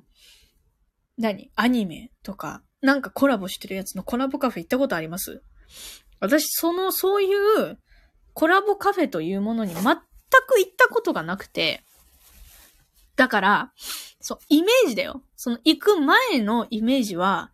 [1.22, 1.50] 何？
[1.56, 5.40] アニメとか、なんかコラボしてるやつのコラボカフェ行ったことあります？
[6.20, 7.78] 私、その、そういう
[8.34, 9.96] コラボカフェというものに全く行
[10.68, 11.82] ったことがなくて、
[13.16, 13.72] だから、
[14.20, 15.22] そう、イメージだよ。
[15.36, 17.50] その行く前のイメージは、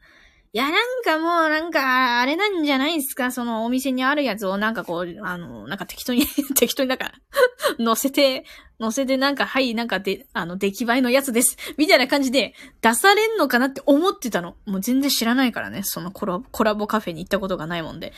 [0.59, 3.31] いや、なんかもう、なんか、あれなんじゃないですか？
[3.31, 6.27] そのお店にあるやつをなんかこう、あの、なんか適当に
[6.59, 7.13] 適当になんか
[7.79, 8.45] 乗せて、
[8.81, 11.57] 乗せてなんか、はい、なんかで、あの、出来栄えのやつです。
[11.77, 14.57] みたいな感じで出されんのかなって思ってたの。
[14.67, 15.83] もう全然知らないからね。
[15.85, 18.13] そのコラコラボカフェに行ったことがないもんで。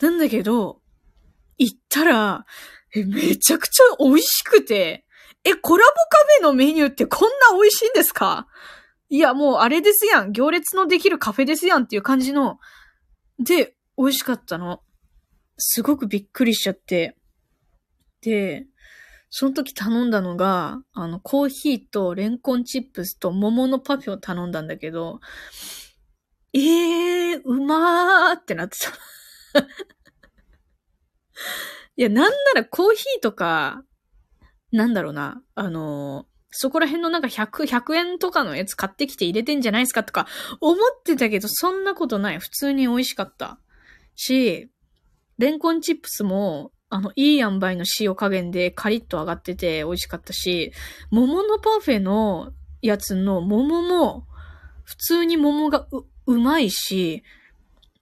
[0.00, 0.80] なんだけど、
[1.58, 2.46] 行ったら、
[2.94, 5.04] え、めちゃくちゃ美味しくて、
[5.44, 8.46] え、コラボカフェのメニューってこんな美味しいんですか？
[9.12, 10.32] いや、もうあれですやん。
[10.32, 12.58] 行列のできるカフェですやんっていう感じの、
[13.38, 14.80] で、美味しかったの。
[15.58, 17.14] すごくびっくりしちゃって。
[18.22, 18.64] で、
[19.28, 25.20] その時頼んだのが、あの、コーヒーとレンコンチップスと桃のパフェを頼んだんだけど、
[26.54, 28.92] ええー、うまーってなってた。
[31.96, 33.84] いや、なんならコーヒーとか、
[34.70, 40.26] なんだろうな、あのそこら辺のなんか100、100円とかのやつ買ってきて入れてんじゃないですかとか
[40.60, 42.38] 思ってたけど、そんなことない。
[42.38, 43.58] 普通に美味しかった。
[44.14, 44.70] し、
[45.38, 50.72] レンコンチップスも、あの、いい塩梅の塩加減でカリッと上がってて美味しかったし、
[51.10, 54.26] 桃のパフェのやつの桃も、
[54.84, 57.22] 普通に桃がう、うまいし、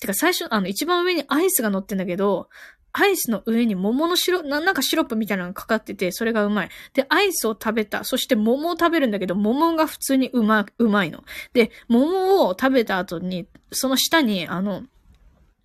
[0.00, 2.48] てか最初、あの、一番上にアイスが乗ってんだけど、
[2.92, 6.68] アイスの上に桃のシロな、なんかシロップみたいなのがかかってて、それがうまい。
[6.94, 8.04] で、アイスを食べた。
[8.04, 11.24] そして桃を食べるんだけど、桃が普通にうま、うまいの。
[11.52, 14.82] で、桃を食べた後に、その下に、あの、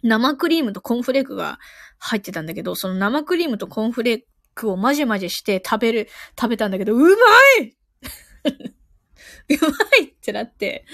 [0.04, 1.60] 生クリームとコーンフレークが
[1.98, 4.22] 入ってたんだけど、その生クリームとコーンフレー
[4.54, 6.10] クを混ぜ混ぜして食べる、
[6.40, 7.08] 食べたんだけど、うま
[7.64, 7.76] い
[8.46, 10.86] うまいってなって、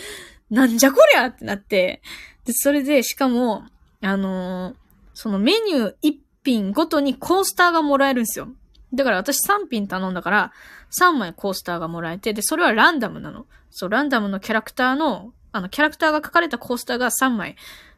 [0.49, 2.01] なんじゃこりゃってなって、
[2.45, 3.65] で、それで、しかも、
[4.01, 4.75] あのー、
[5.21, 8.47] そのメニュー1品ごとにコースターがもらえるんですよ。
[8.91, 10.51] だから私3品頼んだから、
[10.99, 13.45] 3枚コースターがもらえて、で、それはランダムなの。
[13.69, 17.55] そう、ランダムのキャラクターの、あの、キャラクターが書かれたコースターが3枚、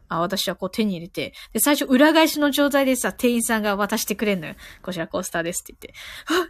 [0.09, 4.55] あ、私はこう手に入れて、で、最初裏返しの状態でさ、店員さんが渡してくれんのよ。
[4.81, 6.41] こちらコースターですって言って。
[6.41, 6.47] はっ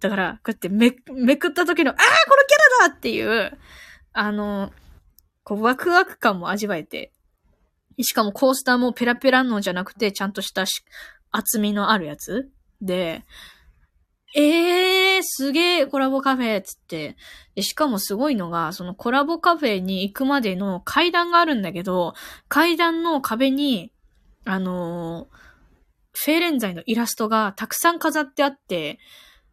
[0.00, 3.58] だから、こうやってめ、めくった時の、ああこのキャラだっていう、
[4.12, 4.72] あの、
[5.42, 7.12] こう、ワクワク感も味わえて、
[8.00, 10.64] しかもコースターもペラペラのじゃなくて、ちゃんとした
[11.30, 12.50] 厚みのあるやつ？
[12.80, 13.24] で、
[14.34, 17.16] えー、すげえ、コラボカフェつって。
[17.54, 22.14] で、しかもすごいのが、そのコラボカフェに行くまでの階段があるんだけど、
[22.48, 23.92] 階段の壁に、
[24.46, 25.36] あのー、
[26.14, 28.98] フェーレンザイのイラストがたくさん飾ってあって、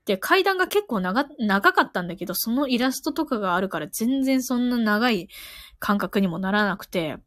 [0.05, 5.27] で、階段が結構長、長かったんだけど、そのイラストとかがあるから全然そんな長い
[5.79, 7.17] 感覚にもならなくて、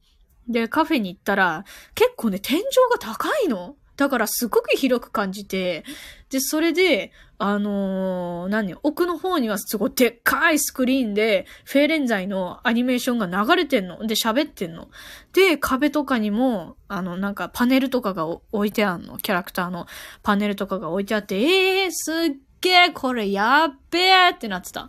[0.49, 3.77] で、カフェに行ったら、結構ね、天井が高いの。
[3.97, 5.85] だからすごく広く感じて、
[6.31, 14.07] で、それで、あのー、何奥の方にはすごいでっかいスクリーンで、フェーレンザイのアニメーションが流れてんの。
[14.07, 14.89] で、喋ってんの。
[15.33, 19.19] で、壁とかにも、あの、なんかパネルとかが置いてあんの。
[19.19, 19.87] キャラクターの
[20.23, 22.15] パネルとかが置いてあって、えー、すっ
[22.61, 24.89] げえ、これやっべえってなってた。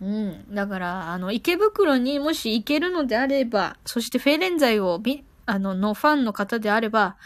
[0.00, 0.54] うん。
[0.54, 5.00] だから、あの、池袋にもし行けるのであれば、そしてフェーレンザイを、
[5.46, 7.16] あの、のファンの方であれば、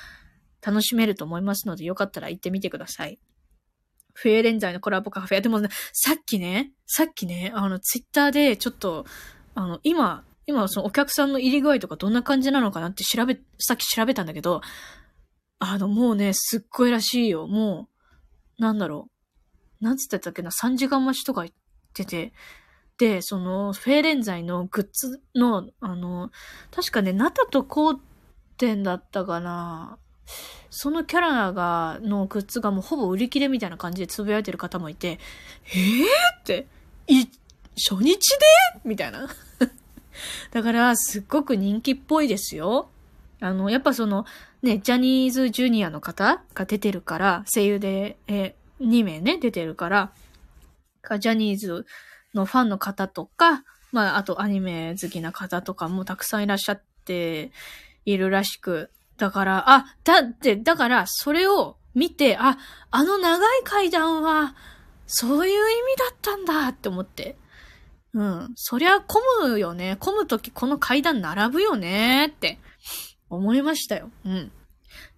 [0.63, 3.19] 楽しめると思いますので、よかったら行ってみてください。
[4.13, 5.41] フェーレンザイのコラボカフェ。
[5.41, 9.07] でもね、さっきね、さっきね、あの、ツイッターでちょっと、
[9.55, 14.61] あの、今、今そのお客さんの入り具合とかどんな感じなのかなって調べ、さっき調べたんだけど、
[15.59, 17.47] あの、もうね、すっごいらしいよ。
[17.47, 17.89] も
[18.59, 19.09] う、なんだろ
[19.81, 19.85] う。
[19.85, 21.55] なんつってたっけな、3時間待ちとか言っ
[21.95, 22.33] てて、
[23.01, 26.31] で、その、フェーレンザイのグッズの、あの、
[26.71, 27.99] 確かね、ナタとコー
[28.59, 29.97] 点だったかな。
[30.69, 35.19] そのキャラが、のグッズがもうほぼ売り切れみたいな感じでつぶやいてる方もいて、
[35.75, 36.05] えー
[36.41, 36.67] って、
[37.07, 37.25] い、
[37.75, 38.47] 初日で？
[38.85, 39.31] みたいな。
[40.53, 42.91] だから、すっごく人気っぽいですよ。
[43.41, 44.27] あの、やっぱその、
[44.61, 50.13] ね、ジャニーズジュニアの方が出てるから、声優で、え2名ね、出てるから、
[51.19, 51.87] ジャニーズ
[52.35, 57.51] のファンの方とか、まあ、あとアニメ好きな方とかもたくさんいらっしゃって
[58.05, 62.57] いるらしく、だから、あ、だって、だから、それを見て、あ、
[62.91, 64.55] あの長い階段は、
[65.07, 67.37] そういう意味だったんだって思って。
[68.15, 68.53] うん。
[68.55, 69.97] そりゃ混むよね。
[70.01, 72.59] 混むときこの階段並ぶよねって
[73.29, 74.11] 思いましたよ。
[74.25, 74.53] うん。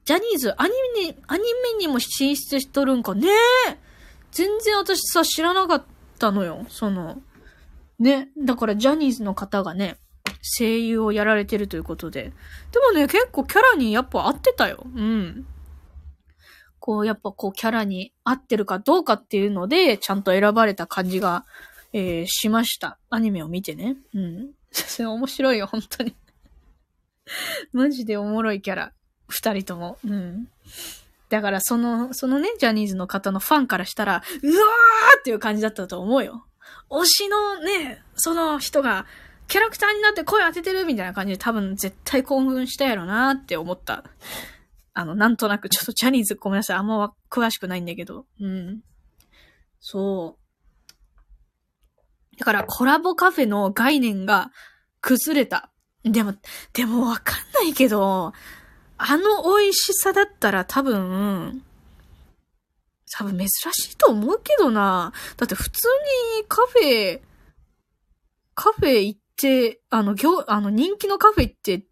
[0.04, 1.42] ジャニーズ、アニメに、アニ
[1.78, 3.28] メにも進出しとるんかね
[4.32, 5.84] 全然私さ、知らなかっ
[6.22, 6.64] たのよ。
[6.68, 7.20] その、
[7.98, 8.28] ね。
[8.38, 9.96] だからジャニーズの方がね、
[10.42, 12.32] 声優をやられてるということで。
[12.70, 14.86] でもね、結構キャラにやっぱ合ってたよ。
[14.94, 15.46] うん。
[16.78, 21.44] こう、やっぱこうキャラに合ってるかどうかっていうので、ちゃんと選ばれた感じが、
[21.92, 22.98] えー、しました。
[23.10, 23.96] アニメを見てね。
[24.14, 24.50] うん。
[24.70, 26.14] そ れ面白いよ、本当に
[27.72, 28.92] マジでおもろいキャラ。
[29.28, 29.98] 二人とも。
[30.04, 30.48] うん。
[31.32, 36.44] だからその、そのね、ジャニーズの方のファンからしたら、うわーっていう感じだったと思うよ。
[36.90, 39.06] 推しのね、その人が、
[39.48, 44.04] キャラクターになって声当ててるみたいな感じで多分絶対興奮したやろなって思った。
[44.92, 46.76] あの、なんとなくちょっとジャニーズごめんなさい。
[46.76, 48.26] あんま詳しくないんだけど。
[48.38, 48.82] うん。
[49.80, 52.38] そう。
[52.38, 54.50] だからコラボカフェの概念が
[55.00, 55.72] 崩れた。
[56.04, 56.34] でも、
[56.74, 58.34] でもわかんないけど、
[59.04, 61.64] あの美味しさだったら多分、
[63.10, 65.12] 多分珍しいと思うけどな。
[65.36, 65.88] だって普通
[66.38, 67.20] にカフェ、
[68.54, 71.84] カフェ行って、あの、行、あの、人気のカフェ行って、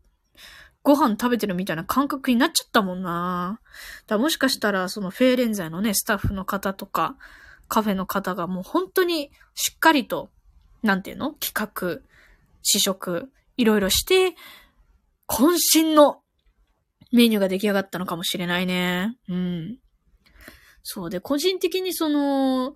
[0.83, 3.61] ご飯食べてるみたいな感覚になっちゃったもんな。
[4.07, 7.17] だもしかしたら、そのフェーレンザイのね、スタッフの方とか、
[7.67, 10.31] カフェの方がもう本当にしっかりと、
[10.83, 11.33] なんていうの？
[11.33, 12.01] 企画、
[12.63, 14.37] 試食、いろいろして、
[15.29, 16.20] 渾身の
[17.13, 19.17] メニューが出来上がったのかもしれないね。
[19.29, 19.79] うん。
[20.83, 22.75] そうで、個人的にその、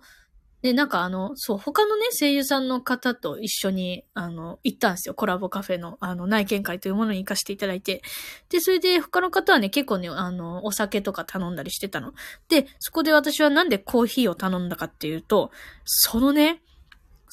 [0.65, 5.13] で、なんかあの、そう、他のね、声優さんの方と一緒に、あの、行ったんですよ。
[5.13, 8.01] コラボカフェの、あの、内見会というものに行かせていただいて。
[8.49, 12.13] で、それで他の方はね、結構ね、あの、お酒とか頼んだりしてたの。
[12.49, 15.51] で、そこで私はなんでコーヒーを頼んだかっていうと、
[15.83, 16.63] そのね、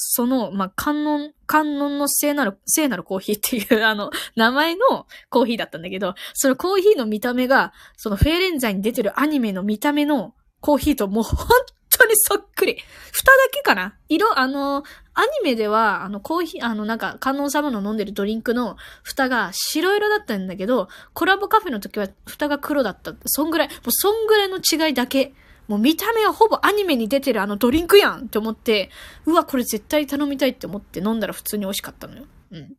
[0.05, 11.46] その、まあ、観音、観音の聖なる、聖なるコーヒーっていう、 あの、名前のコーヒーだったんだけど、そのコーヒーの見た目が、そのフェーレンザイに出てるアニメの見た目のコーヒーともう本
[11.90, 12.78] 当にそっくり。
[13.12, 13.94] 蓋だけかな？
[14.09, 14.82] 色、あの、
[15.14, 23.14] アニメでは、あの、コーヒー、あの、なんか、観音様の飲んでるドリンクの蓋が白色だったんだけど、コラボカフェの時は蓋が黒だった。
[23.26, 25.34] そんぐらい、もうそんぐらいの違いだけ。
[25.72, 28.90] もう見た目はほぼアニメに出てるあのドリンクやんって思って、
[29.24, 32.26] うわ、これ絶対頼みたいって思って飲んだら普通に美味しかったのよ。
[32.50, 32.74] うん。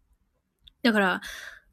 [0.83, 1.21] だから、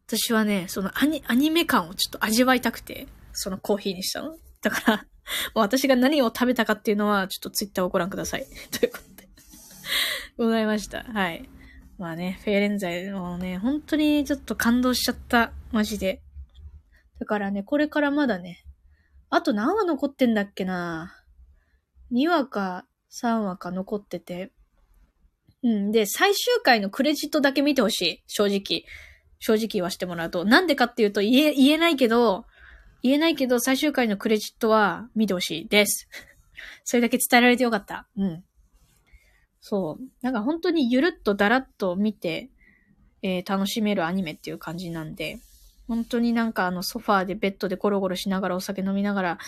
[0.07, 4.35] 私はね、そのアニ、アニメ感をちょっと味わいたくて、そのコーヒーにしたの。
[4.63, 5.07] だから、
[5.53, 8.47] 私が何を食べたかっていうのは、ちょっとツイッターをご覧ください。
[8.73, 9.29] ということで。
[10.39, 11.03] ございました。
[11.03, 11.47] はい。
[11.99, 15.53] まあね、フェーレンザイのね、本当にちょっと感動しちゃった。
[15.71, 16.23] マジで。
[17.19, 18.65] だからね、これからまだね、
[19.31, 21.15] あと何話残ってんだっけな
[22.13, 24.53] ?2 話か3話か残ってて。
[25.63, 25.93] うん。
[25.93, 28.23] で、最終回のクレジットだけ見てほしい。
[28.27, 28.85] 正直。
[29.39, 30.45] 正直言わせてもらうと。
[30.45, 32.45] なんでかっていうと言え、言えないけど、
[33.03, 36.09] 言えないけど、最終回のクレジットは見てほしいです。
[36.85, 38.09] それだけ伝えられてよかった。
[38.17, 38.45] うん。
[39.61, 40.05] そう。
[40.23, 42.51] なんか本当にゆるっとだらっと見て、
[43.23, 45.41] えー、楽しめるアニメっていう感じなんで、
[45.91, 49.39] 本当になんかあのソファーでベッドでゴロゴロしながらお酒飲みながら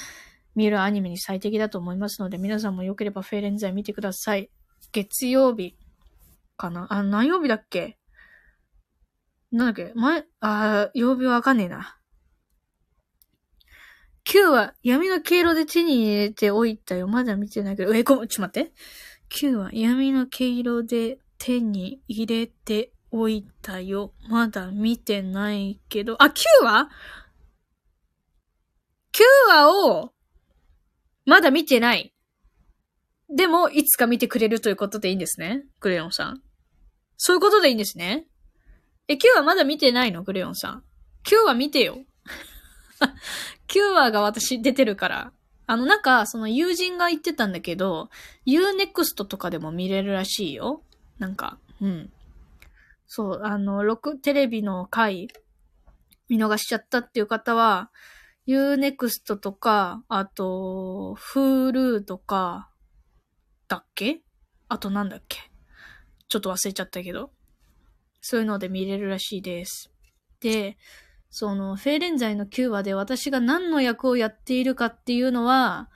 [0.56, 4.50] 見るアニメに最適だと思いますので、皆さんも良ければフェーレンザイ見てください。
[4.90, 5.76] 月曜日
[6.56, 6.88] かな？
[6.90, 7.96] あ、何曜日だっけ？
[9.52, 9.92] なんだっけ？
[9.94, 11.96] 前、あ曜日わかんねえな。
[14.24, 17.06] 9は闇の毛色で手に入れておいたよ。
[17.06, 17.94] まだ見てないけど。
[17.94, 18.72] え、ごめん、ちょっと待って。
[19.30, 24.14] 9は闇の毛色で手に入れておいたよ。
[24.28, 26.20] まだ見てないけど。
[26.22, 26.88] あ、9話
[29.12, 30.14] ?9 話を、
[31.26, 32.14] まだ見てない。
[33.28, 35.62] でも、いつか見てくれるということでいいんですね？
[35.78, 36.42] クレヨンさん。
[37.18, 38.26] そういうことでいいんですね？
[39.08, 40.24] え、9話まだ見てないの？
[40.24, 40.84] クレヨンさん。
[41.24, 41.98] 9話見てよ。
[43.68, 45.32] 9話が私出てるから。
[45.66, 48.10] あの、なんか、その友人が言ってたんだけど、
[48.46, 50.82] Unext とかでも見れるらしいよ。
[51.18, 52.12] なんか、うん。
[53.14, 55.28] そう、あの、6テレビの回、
[56.30, 57.90] 見逃しちゃったっていう方は、
[58.48, 62.70] Unext とか、あと、Hulu とか、
[63.68, 64.22] だっけ？
[64.70, 65.50] あとなんだっけ？
[66.26, 67.30] ちょっと忘れちゃったけど。
[68.22, 69.92] そういうので見れるらしいです。
[70.40, 70.78] で、
[71.28, 75.90] その、フェーレンザイの9話で私が何の役をやっているかっていうのは、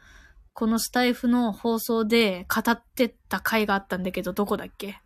[0.52, 4.98] このスタイフの放送で語ってた回があったんだけど、どこだっけ？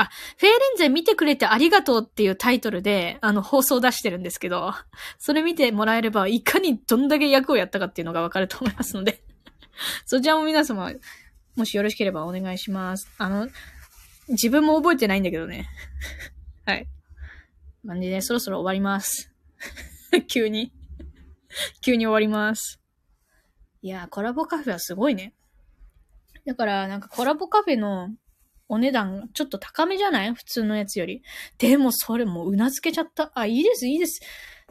[0.00, 4.72] あ、フェーレンザイ見てくれてありがとうっていうタイトルで、あの、放送出してるんですけど、
[5.18, 9.24] それ見てもらえれば、いかにどんだけ役をやったかっていうのがわかると思いますので
[10.06, 10.92] そちらも皆様、
[11.56, 13.10] もしよろしければお願いします。
[13.18, 13.48] あの、
[14.28, 15.68] 自分も覚えてないんだけどね。
[16.64, 16.86] はい。
[17.82, 19.32] なんでね、そろそろ終わります。
[20.28, 20.72] 急に
[21.80, 22.80] 急に終わります。
[23.82, 25.34] いやコラボカフェはすごいね。
[26.46, 28.10] だから、なんかコラボカフェの
[28.68, 30.34] お値段ちょっと高めじゃない？
[30.34, 31.22] 普通のやつより。
[31.58, 33.32] でもそれもうなずけちゃった。
[33.34, 34.20] あ、いいです、いいです。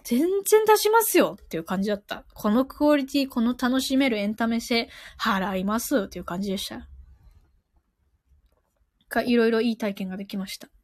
[0.04, 0.30] 全然
[0.66, 2.24] 出しますよっていう感じだった。
[2.34, 4.88] このクオリティ、この楽しめるエンタメ性、
[5.20, 6.88] 払いますっていう感じでした。
[9.10, 10.68] か、いろいろいい体験ができました。
[10.68, 10.76] とい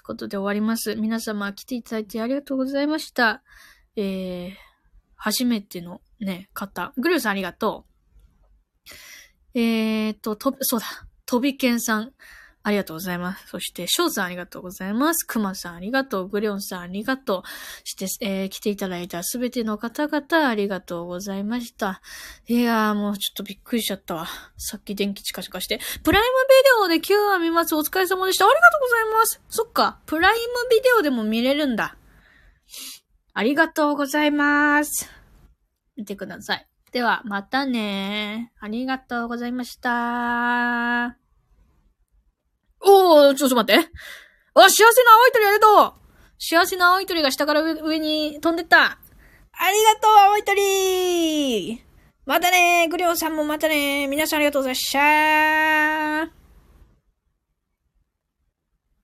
[0.00, 0.94] うことで終わります。
[0.96, 3.42] 皆様来ていただいてありがとうございました。
[3.96, 4.52] えー、
[5.16, 6.92] 初めてのね、方。
[6.96, 7.86] グルーさんありがと
[9.54, 9.58] う。
[9.58, 10.86] えーと、と、そうだ。
[11.30, 12.12] とびけんさん、
[12.64, 13.46] ありがとうございます。
[13.46, 15.24] そして、翔さんありがとうございます。
[15.24, 16.28] くまさんありがとう。
[16.28, 17.88] グリョンさんありがとう。
[17.88, 22.02] して、えー、来ていただいたすべての方々ありがとうございました。
[22.48, 24.26] いやーもうちょっとびっくりしちゃったわ。
[24.56, 25.78] さっき電気チカチカして。
[26.02, 27.76] プライムビデオで9話見ます。
[27.76, 28.46] お疲れ様でした。
[28.46, 29.40] ありがとうございます。
[29.48, 30.00] そっか。
[30.06, 31.96] プライムビデオでも見れるんだ。
[33.34, 35.08] ありがとうございます。
[35.96, 36.69] 見てください。
[36.92, 41.16] では、またねありがとうございました。
[42.80, 43.88] おー、ちょっと待って。
[44.54, 46.00] あ、幸せな青い鳥ありがとう
[46.38, 48.78] 幸せな青い鳥が下から上上に飛んでった。
[48.82, 51.90] ありがとう、青い鳥
[52.26, 54.92] またねグリオンさんもまたね皆さんありがとうございまし
[56.30, 56.39] た